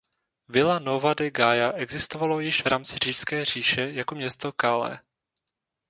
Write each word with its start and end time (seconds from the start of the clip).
Vila 0.49 0.79
Nova 0.79 1.13
de 1.13 1.31
Gaia 1.31 1.71
existovalo 1.75 2.39
již 2.39 2.61
v 2.63 2.65
rámci 2.65 2.97
Římské 3.03 3.45
říše 3.45 3.81
jako 3.81 4.15
město 4.15 4.51
Cale. 4.61 4.99